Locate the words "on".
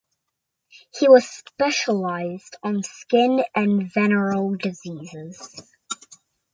2.63-2.81